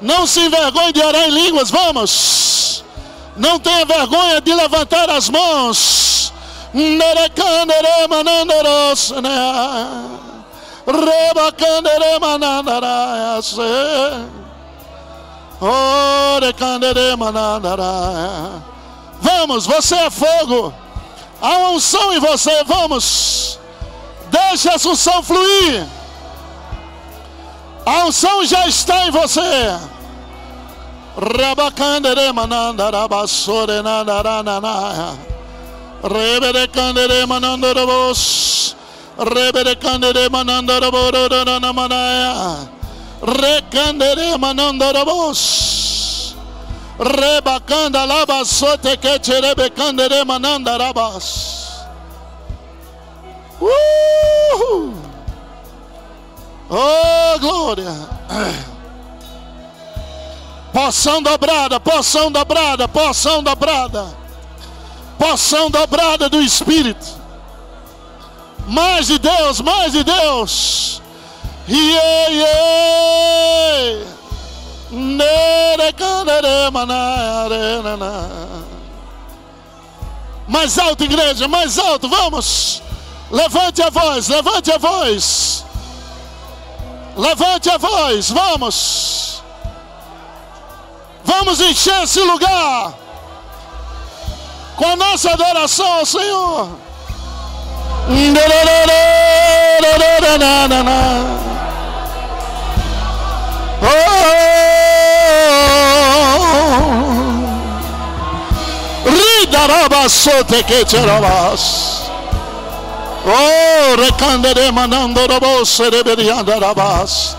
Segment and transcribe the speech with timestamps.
[0.00, 2.84] Não se envergonhe de orar em línguas, vamos.
[3.36, 6.32] Não tenha vergonha de levantar as mãos.
[19.20, 20.74] Vamos, você é fogo.
[21.40, 23.58] Há unção em você, vamos.
[24.30, 25.86] Deixe a unção fluir.
[27.86, 29.78] A unção já está em você.
[31.16, 35.18] Rabacandere manandara basore nandaranana.
[36.02, 38.74] Rebere candere manandarabos.
[39.18, 41.28] Rebere candere manandaraboro
[41.74, 42.68] manaya.
[43.22, 46.34] Recandere manandarabos.
[46.98, 51.84] Rebacanda laba sote que cherebe candere manandarabas.
[53.60, 55.13] Uh!
[56.70, 57.92] Oh, glória.
[60.72, 64.06] Poção dobrada, poção dobrada, poção dobrada.
[65.18, 67.06] Poção dobrada do Espírito.
[68.66, 71.02] Mais de Deus, mais de Deus.
[71.68, 74.14] Yeah, yeah.
[80.46, 82.82] Mais alto, igreja, mais alto, vamos.
[83.30, 85.64] Levante a voz, levante a voz.
[87.16, 89.42] Levante a voz, vamos.
[91.24, 92.92] Vamos encher esse lugar
[94.76, 96.68] com a nossa adoração ao Senhor.
[109.06, 112.02] Ridarabassote que tirabas.
[112.08, 112.13] Oh, recandere
[114.72, 117.36] manando robose reberianda rabas.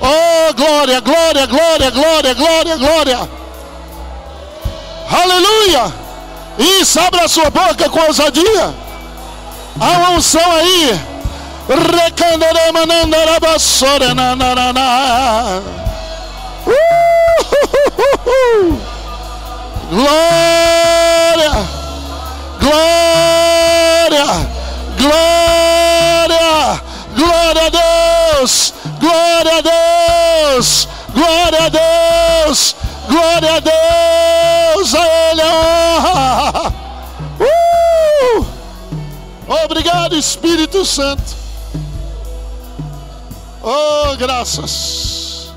[0.00, 3.28] Oh, glória, glória, glória, glória, glória, glória.
[5.10, 5.92] Aleluia.
[6.58, 8.74] Isso, abra a sua boca com ousadia.
[9.80, 11.00] Há uma unção aí.
[11.68, 15.60] Recandere manando rabassore na na na na.
[16.66, 16.72] Uh,
[17.96, 18.80] uh, uh,
[19.90, 20.47] glória,
[28.48, 28.74] Deus!
[29.00, 30.88] Glória a Deus!
[31.14, 32.76] Glória a Deus!
[33.08, 34.94] Glória a Deus!
[34.94, 36.74] A Ele a honra!
[37.40, 38.44] Uh!
[39.64, 41.36] Obrigado, Espírito Santo.
[43.62, 45.52] Oh, graças.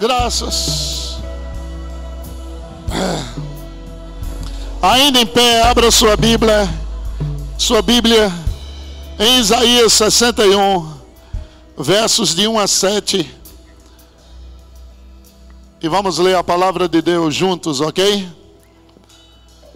[0.00, 1.18] Graças.
[4.82, 6.68] Ainda em pé, abra sua Bíblia
[7.64, 8.30] sua Bíblia
[9.18, 10.93] em Isaías 61,
[11.76, 13.34] versos de 1 a 7.
[15.82, 18.28] E vamos ler a palavra de Deus juntos, ok?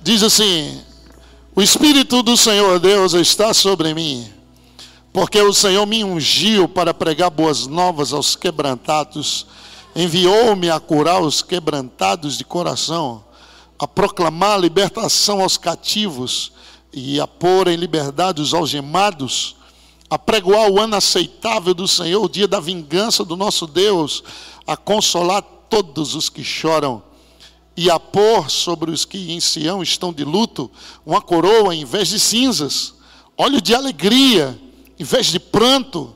[0.00, 0.80] Diz assim:
[1.54, 4.30] O Espírito do Senhor Deus está sobre mim,
[5.12, 9.46] porque o Senhor me ungiu para pregar boas novas aos quebrantados,
[9.94, 13.24] enviou-me a curar os quebrantados de coração,
[13.78, 16.52] a proclamar libertação aos cativos
[16.92, 19.56] e a pôr em liberdade os algemados,
[20.10, 24.22] a pregoar o ano aceitável do Senhor, o dia da vingança do nosso Deus,
[24.66, 27.02] a consolar todos os que choram,
[27.76, 30.68] e a pôr sobre os que em Sião estão de luto
[31.06, 32.94] uma coroa em vez de cinzas,
[33.36, 34.58] óleo de alegria
[34.98, 36.12] em vez de pranto,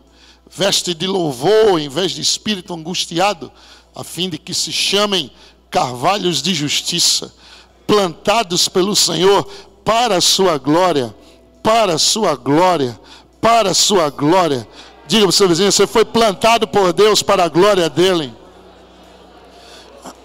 [0.50, 3.52] veste de louvor em vez de espírito angustiado,
[3.94, 5.30] a fim de que se chamem
[5.70, 7.32] carvalhos de justiça,
[7.86, 9.44] plantados pelo Senhor
[9.84, 11.14] para a sua glória,
[11.62, 12.98] para a sua glória,
[13.42, 14.66] para a sua glória.
[15.08, 18.32] Diga para o seu vizinho, você foi plantado por Deus para a glória dele.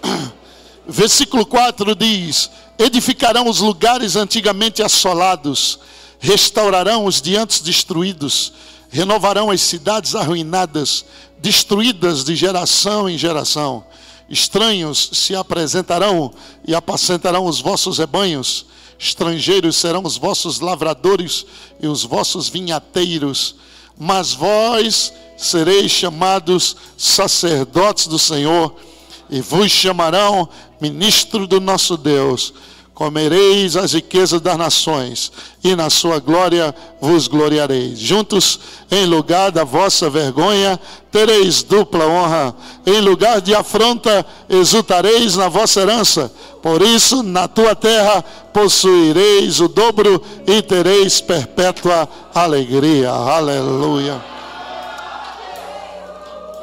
[0.86, 2.48] Versículo 4 diz:
[2.78, 5.80] Edificarão os lugares antigamente assolados,
[6.20, 8.52] restaurarão os diantes destruídos,
[8.88, 11.04] renovarão as cidades arruinadas,
[11.38, 13.84] destruídas de geração em geração.
[14.30, 16.32] Estranhos se apresentarão
[16.64, 18.66] e apacentarão os vossos rebanhos
[18.98, 21.46] estrangeiros serão os vossos lavradores
[21.80, 23.54] e os vossos vinhateiros,
[23.96, 28.74] mas vós sereis chamados sacerdotes do Senhor,
[29.30, 30.48] e vos chamarão
[30.80, 32.52] ministro do nosso Deus
[32.98, 35.30] comereis as riquezas das nações,
[35.62, 37.96] e na sua glória vos gloriareis.
[37.96, 38.58] Juntos,
[38.90, 42.52] em lugar da vossa vergonha, tereis dupla honra.
[42.84, 46.32] Em lugar de afronta, exultareis na vossa herança.
[46.60, 48.20] Por isso, na tua terra,
[48.52, 53.10] possuireis o dobro e tereis perpétua alegria.
[53.10, 54.20] Aleluia.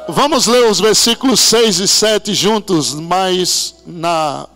[0.06, 4.46] Vamos ler os versículos 6 e 7 juntos, mas na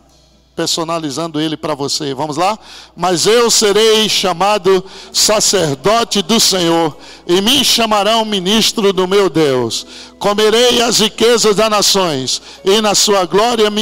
[0.61, 2.13] personalizando ele para você.
[2.13, 2.59] Vamos lá?
[2.95, 6.95] Mas eu serei chamado sacerdote do Senhor,
[7.27, 9.87] e me chamarão ministro do meu Deus.
[10.19, 13.79] Comerei as riquezas das nações, e na sua glória me